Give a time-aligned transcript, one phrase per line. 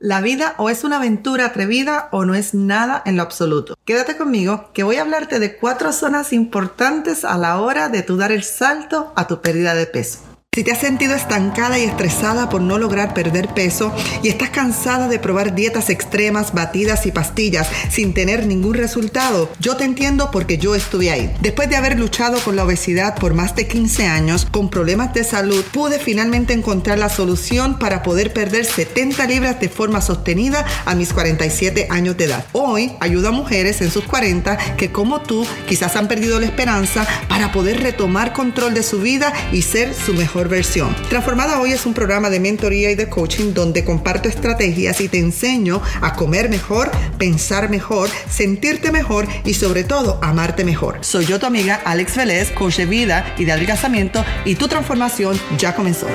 [0.00, 3.74] La vida o es una aventura atrevida o no es nada en lo absoluto.
[3.84, 8.16] Quédate conmigo que voy a hablarte de cuatro zonas importantes a la hora de tú
[8.16, 10.20] dar el salto a tu pérdida de peso.
[10.58, 15.06] Si te has sentido estancada y estresada por no lograr perder peso y estás cansada
[15.06, 20.58] de probar dietas extremas, batidas y pastillas sin tener ningún resultado, yo te entiendo porque
[20.58, 21.32] yo estuve ahí.
[21.40, 25.22] Después de haber luchado con la obesidad por más de 15 años, con problemas de
[25.22, 30.96] salud, pude finalmente encontrar la solución para poder perder 70 libras de forma sostenida a
[30.96, 32.44] mis 47 años de edad.
[32.50, 37.06] Hoy ayudo a mujeres en sus 40 que como tú quizás han perdido la esperanza
[37.28, 40.47] para poder retomar control de su vida y ser su mejor
[41.08, 45.18] Transformada Hoy es un programa de mentoría y de coaching donde comparto estrategias y te
[45.18, 50.98] enseño a comer mejor, pensar mejor, sentirte mejor y sobre todo amarte mejor.
[51.02, 55.38] Soy yo tu amiga Alex Vélez, coach de vida y de adelgazamiento y tu transformación
[55.58, 56.06] ya comenzó.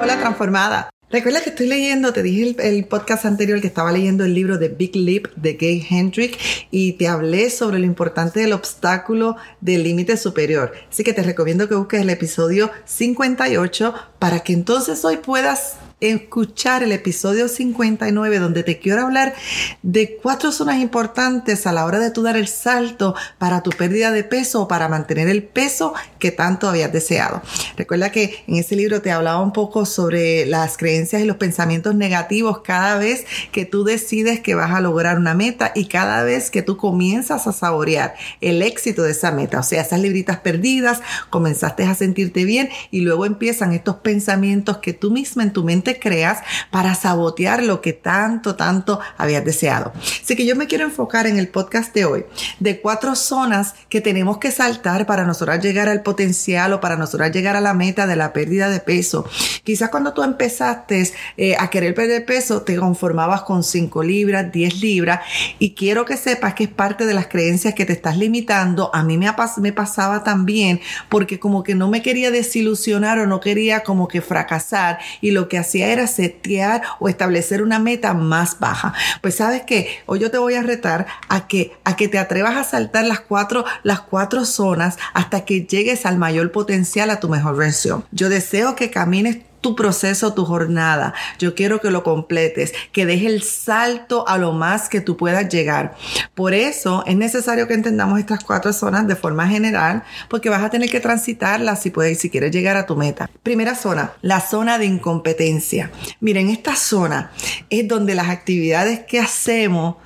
[0.00, 0.90] Hola transformada.
[1.10, 4.68] Recuerda que estoy leyendo, te dije el, podcast anterior que estaba leyendo el libro de
[4.68, 6.38] Big Leap de Gay Hendrick
[6.70, 10.72] y te hablé sobre lo importante del obstáculo del límite superior.
[10.90, 16.82] Así que te recomiendo que busques el episodio 58 para que entonces hoy puedas escuchar
[16.82, 19.34] el episodio 59 donde te quiero hablar
[19.82, 24.12] de cuatro zonas importantes a la hora de tú dar el salto para tu pérdida
[24.12, 27.42] de peso o para mantener el peso que tanto habías deseado.
[27.76, 31.94] Recuerda que en ese libro te hablaba un poco sobre las creencias y los pensamientos
[31.94, 36.50] negativos cada vez que tú decides que vas a lograr una meta y cada vez
[36.50, 39.60] que tú comienzas a saborear el éxito de esa meta.
[39.60, 44.92] O sea, esas libritas perdidas, comenzaste a sentirte bien y luego empiezan estos pensamientos que
[44.92, 49.92] tú misma en tu mente creas para sabotear lo que tanto, tanto habías deseado.
[49.94, 52.24] Así que yo me quiero enfocar en el podcast de hoy
[52.60, 57.30] de cuatro zonas que tenemos que saltar para nosotros llegar al potencial o para nosotros
[57.32, 59.24] llegar a la meta de la pérdida de peso.
[59.64, 64.80] Quizás cuando tú empezaste eh, a querer perder peso, te conformabas con 5 libras, 10
[64.80, 65.20] libras
[65.58, 68.90] y quiero que sepas que es parte de las creencias que te estás limitando.
[68.94, 73.40] A mí me, me pasaba también porque como que no me quería desilusionar o no
[73.40, 78.58] quería como que fracasar y lo que hacía era setear o establecer una meta más
[78.58, 78.94] baja.
[79.20, 82.56] Pues sabes que hoy yo te voy a retar a que, a que te atrevas
[82.56, 87.28] a saltar las cuatro, las cuatro zonas hasta que llegues al mayor potencial a tu
[87.28, 88.04] mejor versión.
[88.10, 91.14] Yo deseo que camines tu proceso, tu jornada.
[91.38, 95.48] Yo quiero que lo completes, que deje el salto a lo más que tú puedas
[95.48, 95.94] llegar.
[96.34, 100.70] Por eso es necesario que entendamos estas cuatro zonas de forma general, porque vas a
[100.70, 103.28] tener que transitarlas si puedes, si quieres llegar a tu meta.
[103.42, 105.90] Primera zona, la zona de incompetencia.
[106.20, 107.30] Miren, esta zona
[107.70, 109.96] es donde las actividades que hacemos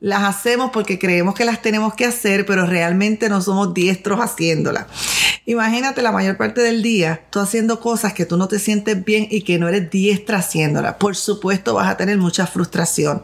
[0.00, 4.86] las hacemos porque creemos que las tenemos que hacer, pero realmente no somos diestros haciéndolas.
[5.44, 9.26] Imagínate la mayor parte del día tú haciendo cosas que tú no te sientes bien
[9.30, 10.96] y que no eres diestra haciéndolas.
[10.96, 13.22] Por supuesto vas a tener mucha frustración.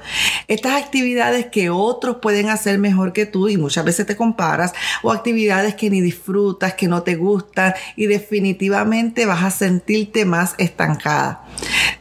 [0.48, 5.12] Estas actividades que otros pueden hacer mejor que tú y muchas veces te comparas o
[5.12, 11.44] actividades que ni disfrutas, que no te gustan y definitivamente vas a sentirte más estancada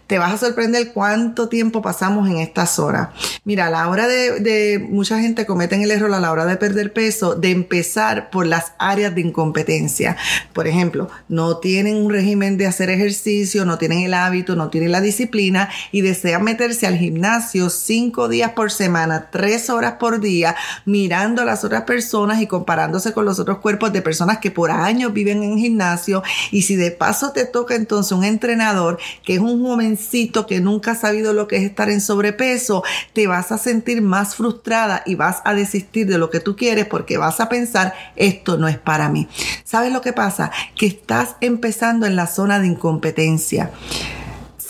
[0.08, 3.12] te vas a sorprender cuánto tiempo pasamos en esta zona.
[3.46, 6.94] Mira, a la hora de, mucha gente cometen el error a la hora de perder
[6.94, 10.18] peso de empezar por las áreas de incompetencia.
[10.52, 14.92] Por ejemplo, no tienen un régimen de hacer ejercicio, no tienen el hábito, no tienen
[14.92, 20.56] la disciplina y desean meterse al gimnasio cinco días por semana, tres horas por día,
[20.86, 24.72] mirando a las otras personas y comparándose con los otros cuerpos de personas que por
[24.72, 26.24] años viven en gimnasio.
[26.52, 29.93] Y si de paso te toca entonces un entrenador que es un joven
[30.48, 32.84] que nunca ha sabido lo que es estar en sobrepeso,
[33.14, 36.86] te vas a sentir más frustrada y vas a desistir de lo que tú quieres
[36.86, 39.28] porque vas a pensar, esto no es para mí.
[39.64, 40.52] ¿Sabes lo que pasa?
[40.76, 43.72] Que estás empezando en la zona de incompetencia.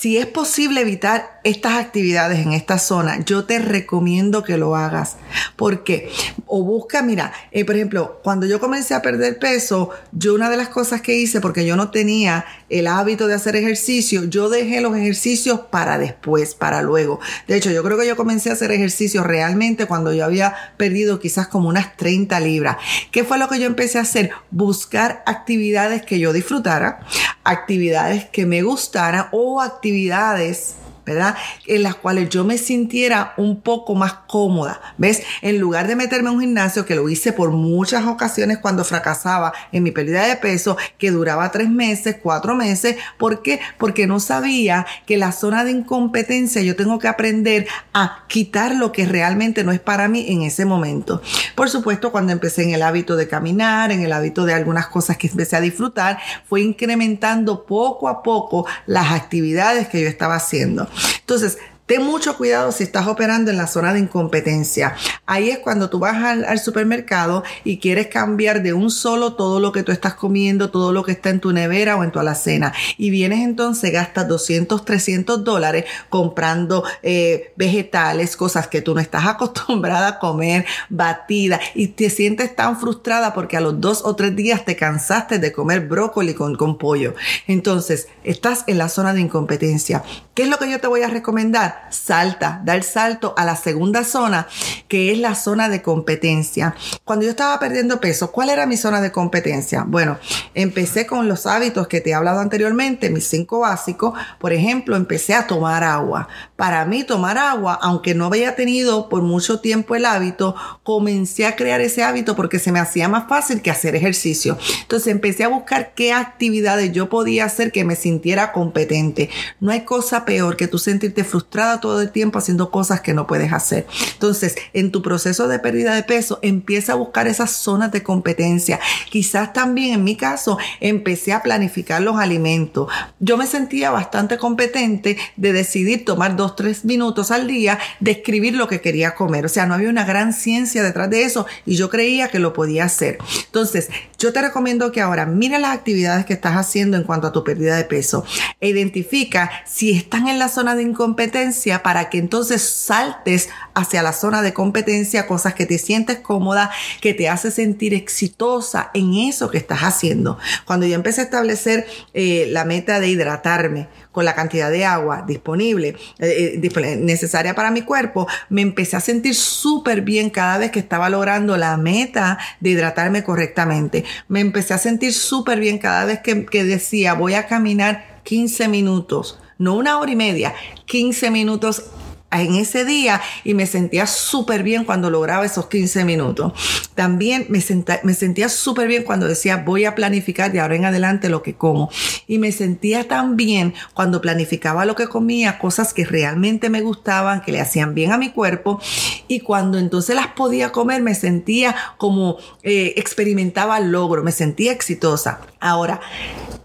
[0.04, 5.16] Si es posible evitar estas actividades en esta zona, yo te recomiendo que lo hagas.
[5.56, 6.12] porque
[6.46, 10.58] O busca, mira, eh, por ejemplo, cuando yo comencé a perder peso, yo una de
[10.58, 14.82] las cosas que hice, porque yo no tenía el hábito de hacer ejercicio, yo dejé
[14.82, 17.22] los ejercicios para después, para luego.
[17.48, 21.22] De hecho, yo creo que yo comencé a hacer ejercicio realmente cuando yo había perdido
[21.22, 22.76] quizás como unas 30 libras.
[23.12, 24.32] ¿Qué fue lo que yo empecé a hacer?
[24.52, 27.00] Buscar actividades que yo disfrutara,
[27.46, 31.36] actividades que me gustaran o actividades actividades ¿verdad?
[31.68, 35.24] En las cuales yo me sintiera un poco más cómoda, ¿ves?
[35.42, 39.54] En lugar de meterme en un gimnasio, que lo hice por muchas ocasiones cuando fracasaba
[39.72, 43.60] en mi pérdida de peso, que duraba tres meses, cuatro meses, ¿por qué?
[43.78, 48.92] Porque no sabía que la zona de incompetencia yo tengo que aprender a quitar lo
[48.92, 51.22] que realmente no es para mí en ese momento.
[51.56, 55.18] Por supuesto, cuando empecé en el hábito de caminar, en el hábito de algunas cosas
[55.18, 60.88] que empecé a disfrutar, fue incrementando poco a poco las actividades que yo estaba haciendo.
[61.20, 64.96] Entonces, Ten mucho cuidado si estás operando en la zona de incompetencia.
[65.26, 69.74] Ahí es cuando tú vas al, supermercado y quieres cambiar de un solo todo lo
[69.74, 72.72] que tú estás comiendo, todo lo que está en tu nevera o en tu alacena.
[72.98, 79.26] Y vienes entonces, gastas 200, 300 dólares comprando eh, vegetales, cosas que tú no estás
[79.28, 84.34] acostumbrada a comer, batida, y te sientes tan frustrada porque a los dos o tres
[84.38, 87.14] días te cansaste de comer brócoli con, con pollo.
[87.46, 90.02] Entonces, estás en la zona de incompetencia.
[90.34, 91.73] ¿Qué es lo que yo te voy a recomendar?
[91.90, 94.48] Salta, da el salto a la segunda zona,
[94.88, 96.76] que es la zona de competencia.
[97.04, 99.86] Cuando yo estaba perdiendo peso, ¿cuál era mi zona de competencia?
[99.88, 100.18] Bueno,
[100.54, 104.14] empecé con los hábitos que te he hablado anteriormente, mis cinco básicos.
[104.40, 106.28] Por ejemplo, empecé a tomar agua.
[106.56, 111.56] Para mí, tomar agua, aunque no había tenido por mucho tiempo el hábito, comencé a
[111.56, 114.58] crear ese hábito porque se me hacía más fácil que hacer ejercicio.
[114.82, 119.30] Entonces empecé a buscar qué actividades yo podía hacer que me sintiera competente.
[119.60, 123.28] No hay cosa peor que tú sentirte frustrado todo el tiempo haciendo cosas que no
[123.28, 123.88] puedes hacer.
[124.14, 128.80] Entonces, en tu proceso de pérdida de peso, empieza a buscar esas zonas de competencia.
[129.10, 132.90] Quizás también en mi caso, empecé a planificar los alimentos.
[133.20, 138.56] Yo me sentía bastante competente de decidir tomar dos, tres minutos al día de escribir
[138.56, 139.46] lo que quería comer.
[139.46, 142.54] O sea, no había una gran ciencia detrás de eso y yo creía que lo
[142.54, 143.18] podía hacer.
[143.46, 147.32] Entonces, yo te recomiendo que ahora mira las actividades que estás haciendo en cuanto a
[147.32, 148.26] tu pérdida de peso
[148.60, 151.53] e identifica si están en la zona de incompetencia
[151.84, 156.72] para que entonces saltes hacia la zona de competencia, cosas que te sientes cómoda,
[157.02, 160.38] que te hace sentir exitosa en eso que estás haciendo.
[160.66, 165.24] Cuando yo empecé a establecer eh, la meta de hidratarme con la cantidad de agua
[165.28, 170.72] disponible, eh, eh, necesaria para mi cuerpo, me empecé a sentir súper bien cada vez
[170.72, 174.06] que estaba logrando la meta de hidratarme correctamente.
[174.28, 178.68] Me empecé a sentir súper bien cada vez que, que decía voy a caminar 15
[178.68, 180.54] minutos no una hora y media,
[180.86, 181.84] 15 minutos
[182.32, 186.54] en ese día y me sentía súper bien cuando lograba esos 15 minutos.
[186.96, 191.44] También me, sentía súper bien cuando decía voy a planificar de ahora en adelante lo
[191.44, 191.90] que como.
[192.28, 197.42] Y me sentía tan bien cuando planificaba lo que comía, cosas que realmente me gustaban,
[197.42, 198.82] que le hacían bien a mi cuerpo.
[199.28, 205.42] Y cuando entonces las podía comer, me sentía como eh, experimentaba logro, me sentía exitosa.
[205.60, 206.02] Ahora,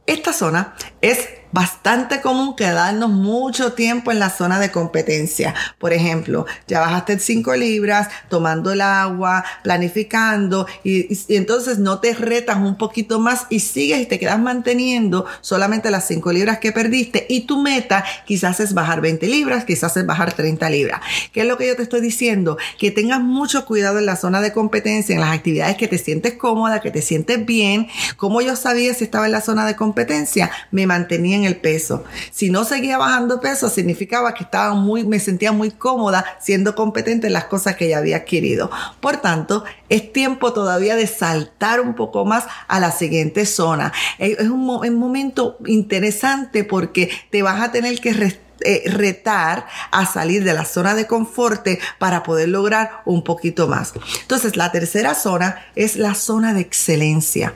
[0.06, 5.54] esta zona es bastante común quedarnos mucho tiempo en la zona de competencia.
[5.78, 12.58] Por ejemplo, ya bajaste 5 libras, tomando el agua, planificando y, entonces no te retas
[12.58, 17.26] un poquito más y sigues y te quedas manteniendo solamente las 5 libras que perdiste
[17.28, 21.00] y tu meta quizás es bajar 20 libras, quizás es bajar 30 libras.
[21.32, 22.58] ¿Qué es lo que yo te estoy diciendo?
[22.78, 26.34] Que tengas mucho cuidado en la zona de competencia, en las actividades que te sientes
[26.34, 27.88] cómoda, que te sientes bien.
[28.16, 32.04] Como yo sabía si estaba en la zona de competencia, me mantenía el peso.
[32.30, 37.26] Si no seguía bajando peso, significaba que estaba muy, me sentía muy cómoda siendo competente
[37.26, 38.70] en las cosas que ya había adquirido.
[39.00, 43.92] Por tanto, es tiempo todavía de saltar un poco más a la siguiente zona.
[44.18, 50.42] Es un, un momento interesante porque te vas a tener que eh, retar a salir
[50.42, 51.64] de la zona de confort
[51.98, 53.92] para poder lograr un poquito más.
[54.22, 57.54] Entonces, la tercera zona es la zona de excelencia.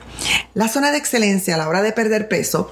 [0.53, 2.71] La zona de excelencia a la hora de perder peso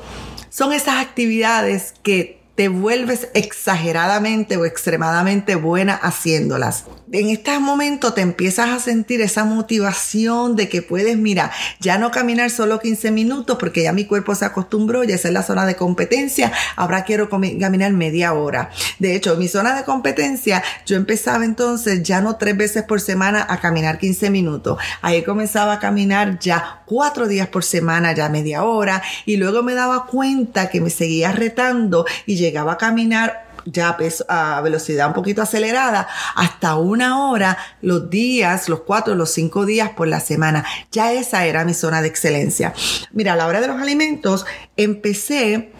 [0.51, 6.85] son esas actividades que te vuelves exageradamente o extremadamente buena haciéndolas.
[7.11, 12.11] En este momento te empiezas a sentir esa motivación de que puedes, mira, ya no
[12.11, 15.75] caminar solo 15 minutos porque ya mi cuerpo se acostumbró, ya es la zona de
[15.75, 18.69] competencia, ahora quiero caminar media hora.
[18.99, 23.45] De hecho, mi zona de competencia, yo empezaba entonces ya no tres veces por semana
[23.49, 24.77] a caminar 15 minutos.
[25.01, 29.73] Ahí comenzaba a caminar ya cuatro días por semana, ya media hora, y luego me
[29.73, 35.41] daba cuenta que me seguía retando y llegaba a caminar ya a velocidad un poquito
[35.41, 40.65] acelerada, hasta una hora los días, los cuatro, los cinco días por la semana.
[40.91, 42.73] Ya esa era mi zona de excelencia.
[43.11, 44.45] Mira, a la hora de los alimentos,
[44.77, 45.71] empecé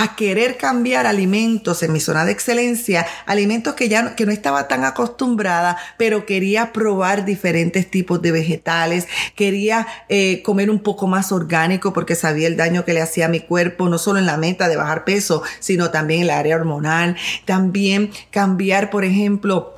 [0.00, 4.32] a querer cambiar alimentos en mi zona de excelencia, alimentos que ya no, que no
[4.32, 11.06] estaba tan acostumbrada, pero quería probar diferentes tipos de vegetales, quería eh, comer un poco
[11.06, 14.24] más orgánico porque sabía el daño que le hacía a mi cuerpo, no solo en
[14.24, 19.74] la meta de bajar peso, sino también en el área hormonal, también cambiar, por ejemplo,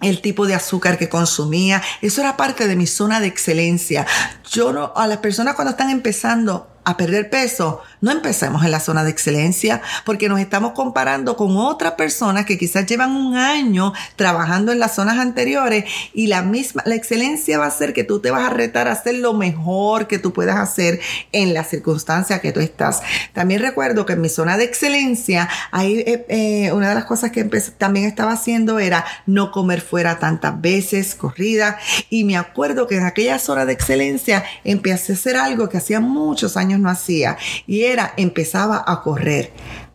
[0.00, 1.80] el tipo de azúcar que consumía.
[2.00, 4.08] Eso era parte de mi zona de excelencia.
[4.50, 8.80] Yo no, a las personas cuando están empezando a perder peso, no empecemos en la
[8.80, 13.92] zona de excelencia porque nos estamos comparando con otras personas que quizás llevan un año
[14.16, 18.20] trabajando en las zonas anteriores y la misma, la excelencia va a ser que tú
[18.20, 22.40] te vas a retar a hacer lo mejor que tú puedas hacer en la circunstancia
[22.40, 23.02] que tú estás.
[23.32, 27.30] También recuerdo que en mi zona de excelencia, ahí eh, eh, una de las cosas
[27.30, 27.44] que
[27.78, 31.78] también estaba haciendo era no comer fuera tantas veces, corrida,
[32.10, 36.00] y me acuerdo que en aquella zona de excelencia empecé a hacer algo que hacía
[36.00, 37.36] muchos años no hacía
[37.66, 39.52] y era empezaba a correr.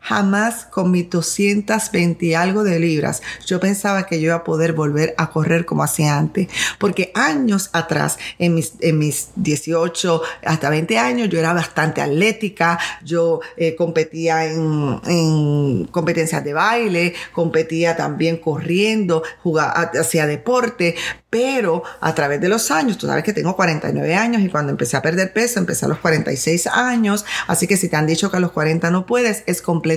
[0.08, 4.72] Jamás con mis 220 y algo de libras yo pensaba que yo iba a poder
[4.72, 6.48] volver a correr como hacía antes.
[6.80, 12.80] Porque años atrás, en mis, en mis 18 hasta 20 años, yo era bastante atlética.
[13.04, 20.96] Yo eh, competía en, en, competencias de baile, competía también corriendo, jugaba, hacía deporte.
[21.30, 24.96] Pero a través de los años, tú sabes que tengo 49 años y cuando empecé
[24.96, 27.26] a perder peso, empecé a los 46 años.
[27.48, 29.97] Así que si te han dicho que a los 40 no puedes, es completamente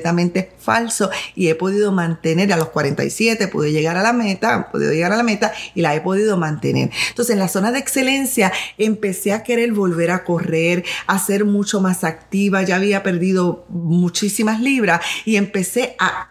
[0.59, 1.11] falso.
[1.35, 5.23] Y he podido mantener a los 47, pude llegar a la meta, llegar a la
[5.23, 6.91] meta y la he podido mantener.
[7.09, 11.81] Entonces, en la zona de excelencia, empecé a querer volver a correr, a ser mucho
[11.81, 12.63] más activa.
[12.63, 16.30] Ya había perdido muchísimas libras y empecé a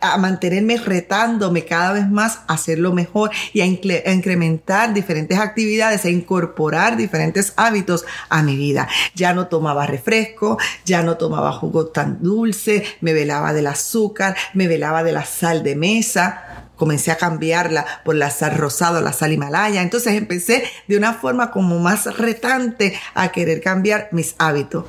[0.00, 6.10] a mantenerme retándome cada vez más a hacerlo mejor y a, incrementar diferentes actividades, a
[6.10, 8.88] incorporar diferentes hábitos a mi vida.
[9.14, 14.66] Ya no tomaba refresco, ya no tomaba jugo tan dulce, me velaba del azúcar, me
[14.66, 19.32] velaba de la sal de mesa, comencé a cambiarla por la sal rosada, la sal
[19.32, 19.82] himalaya.
[19.82, 24.84] Entonces empecé de una forma como más retante a querer cambiar mis hábitos.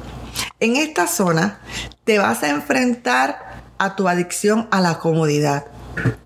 [0.60, 1.60] En esta zona
[2.03, 5.65] te vas a enfrentar a tu adicción a la comodidad.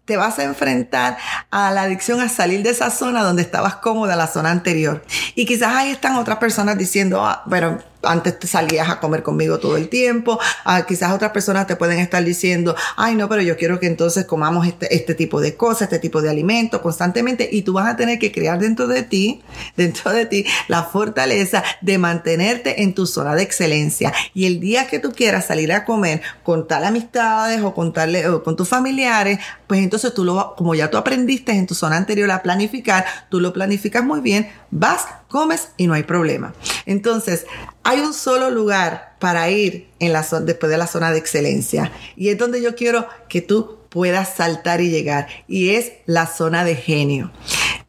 [0.09, 1.19] Te vas a enfrentar
[1.51, 5.03] a la adicción a salir de esa zona donde estabas cómoda, la zona anterior.
[5.35, 9.59] Y quizás ahí están otras personas diciendo, ah, pero antes te salías a comer conmigo
[9.59, 10.39] todo el tiempo.
[10.63, 14.25] Ah, quizás otras personas te pueden estar diciendo, ay no, pero yo quiero que entonces
[14.25, 17.49] comamos este, este tipo de cosas, este tipo de alimentos constantemente.
[17.51, 19.41] Y tú vas a tener que crear dentro de ti,
[19.77, 24.13] dentro de ti, la fortaleza de mantenerte en tu zona de excelencia.
[24.33, 28.15] Y el día que tú quieras salir a comer con tal amistades o con tal,
[28.27, 31.97] o con tus familiares, pues entonces tú lo, como ya tú aprendiste en tu zona
[31.97, 36.53] anterior a planificar, tú lo planificas muy bien, vas, comes y no hay problema.
[36.85, 37.45] Entonces,
[37.83, 41.91] hay un solo lugar para ir en la zona, después de la zona de excelencia
[42.15, 46.63] y es donde yo quiero que tú puedas saltar y llegar y es la zona
[46.63, 47.31] de genio.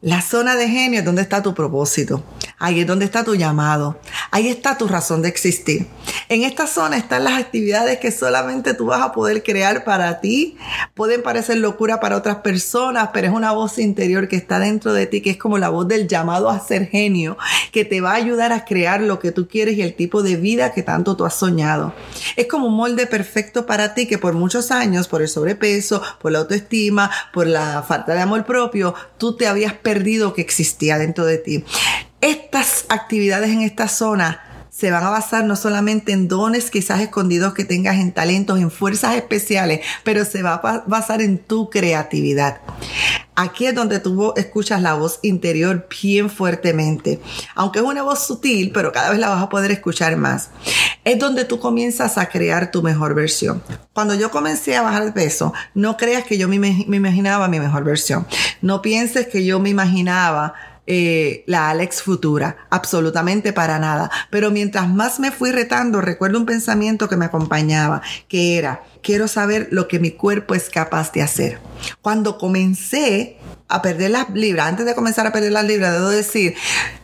[0.01, 2.23] La zona de genio es donde está tu propósito.
[2.61, 3.99] Ahí es donde está tu llamado.
[4.29, 5.87] Ahí está tu razón de existir.
[6.29, 10.57] En esta zona están las actividades que solamente tú vas a poder crear para ti.
[10.93, 15.07] Pueden parecer locura para otras personas, pero es una voz interior que está dentro de
[15.07, 17.35] ti, que es como la voz del llamado a ser genio,
[17.71, 20.35] que te va a ayudar a crear lo que tú quieres y el tipo de
[20.35, 21.95] vida que tanto tú has soñado.
[22.35, 26.31] Es como un molde perfecto para ti que por muchos años, por el sobrepeso, por
[26.31, 31.25] la autoestima, por la falta de amor propio, tú te habías perdido que existía dentro
[31.25, 31.63] de ti.
[32.21, 37.55] Estas actividades en esta zona se van a basar no solamente en dones quizás escondidos
[37.55, 42.61] que tengas en talentos, en fuerzas especiales, pero se va a basar en tu creatividad.
[43.35, 47.19] Aquí es donde tú escuchas la voz interior bien fuertemente.
[47.55, 50.51] Aunque es una voz sutil, pero cada vez la vas a poder escuchar más.
[51.03, 53.63] Es donde tú comienzas a crear tu mejor versión.
[53.93, 58.27] Cuando yo comencé a bajar peso, no creas que yo me imaginaba mi mejor versión.
[58.61, 60.53] No pienses que yo me imaginaba
[60.93, 64.11] eh, la Alex futura, absolutamente para nada.
[64.29, 69.29] Pero mientras más me fui retando, recuerdo un pensamiento que me acompañaba, que era, quiero
[69.29, 71.59] saber lo que mi cuerpo es capaz de hacer.
[72.01, 73.37] Cuando comencé
[73.69, 76.55] a perder las libras, antes de comenzar a perder las libras, debo decir,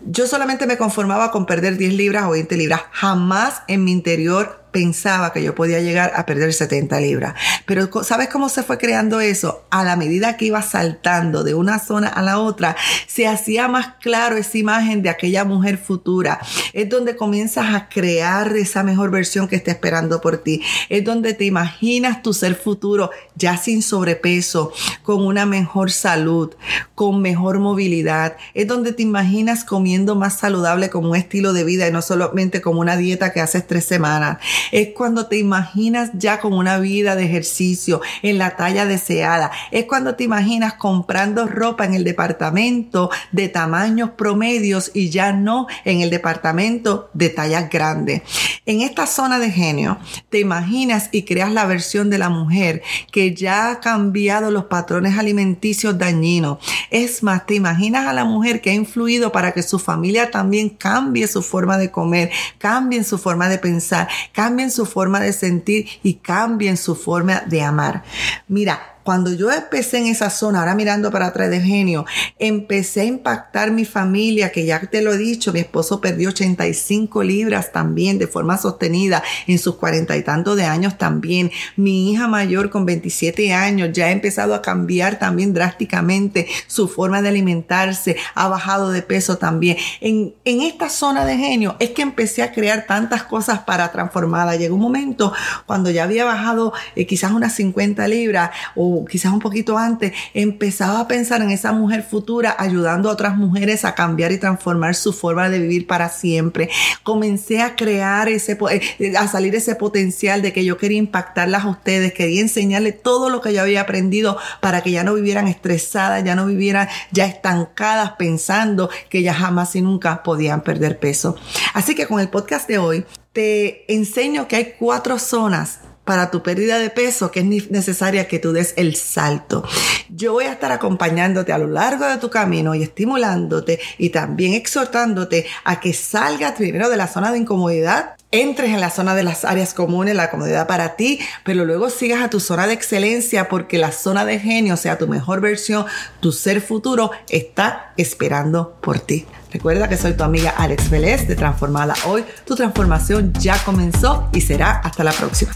[0.05, 2.81] yo solamente me conformaba con perder 10 libras o 20 libras.
[2.91, 7.33] Jamás en mi interior pensaba que yo podía llegar a perder 70 libras.
[7.65, 9.63] Pero ¿sabes cómo se fue creando eso?
[9.71, 12.75] A la medida que iba saltando de una zona a la otra,
[13.07, 16.39] se hacía más claro esa imagen de aquella mujer futura.
[16.73, 20.61] Es donde comienzas a crear esa mejor versión que está esperando por ti.
[20.89, 26.53] Es donde te imaginas tu ser futuro ya sin sobrepeso, con una mejor salud,
[26.93, 28.37] con mejor movilidad.
[28.53, 32.61] Es donde te imaginas comiendo más saludable como un estilo de vida y no solamente
[32.61, 34.37] como una dieta que haces tres semanas
[34.71, 39.51] Es cuando te imaginas ya con una vida de ejercicio en la talla deseada.
[39.71, 45.67] Es cuando te imaginas comprando ropa en el departamento de tamaños promedios y ya no
[45.85, 48.21] en el departamento de tallas grandes.
[48.65, 49.97] En esta zona de genio,
[50.29, 52.81] te imaginas y creas la versión de la mujer
[53.11, 56.57] que ya ha cambiado los patrones alimenticios dañinos.
[56.91, 60.69] Es más, te imaginas a la mujer que ha influido para que su familia también
[60.69, 64.07] cambie su forma de comer, cambien su forma de pensar,
[64.47, 68.05] cambien su forma de sentir y cambien su forma de amar.
[68.47, 72.05] Mira, cuando yo empecé en esa zona, ahora mirando para atrás de genio,
[72.37, 77.23] empecé a impactar mi familia, que ya te lo he dicho, mi esposo perdió 85
[77.23, 81.51] libras también de forma sostenida en sus cuarenta y tantos de años también.
[81.77, 87.21] Mi hija mayor con 27 años ya ha empezado a cambiar también drásticamente su forma
[87.21, 89.77] de alimentarse, ha bajado de peso también.
[90.01, 94.57] En, en esta zona de genio es que empecé a crear tantas cosas para transformarla.
[94.57, 95.31] Llegó un momento
[95.65, 101.01] cuando ya había bajado eh, quizás unas 50 libras o quizás un poquito antes, empezaba
[101.01, 105.13] a pensar en esa mujer futura ayudando a otras mujeres a cambiar y transformar su
[105.13, 106.69] forma de vivir para siempre.
[107.03, 108.57] Comencé a crear ese,
[108.99, 113.29] eh, a salir ese potencial de que yo quería impactarlas a ustedes, quería enseñarles todo
[113.29, 117.25] lo que yo había aprendido para que ya no vivieran estresadas, ya no vivieran ya
[117.25, 121.35] estancadas pensando que ya jamás y nunca podían perder peso.
[121.73, 126.41] Así que con el podcast de hoy te enseño que hay cuatro zonas para tu
[126.41, 129.63] pérdida de peso que es necesaria que tú des el salto.
[130.09, 134.53] Yo voy a estar acompañándote a lo largo de tu camino y estimulándote y también
[134.53, 139.23] exhortándote a que salgas primero de la zona de incomodidad entres en la zona de
[139.23, 143.47] las áreas comunes, la comodidad para ti, pero luego sigas a tu zona de excelencia
[143.47, 145.85] porque la zona de genio, o sea, tu mejor versión,
[146.19, 149.25] tu ser futuro, está esperando por ti.
[149.51, 152.25] Recuerda que soy tu amiga Alex Vélez de Transformada Hoy.
[152.45, 155.53] Tu transformación ya comenzó y será hasta la próxima.